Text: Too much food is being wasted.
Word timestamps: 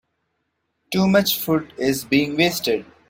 Too 0.89 1.07
much 1.07 1.37
food 1.37 1.73
is 1.77 2.05
being 2.05 2.35
wasted. 2.35 2.87